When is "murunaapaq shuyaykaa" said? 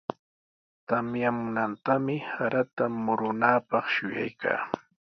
3.03-4.61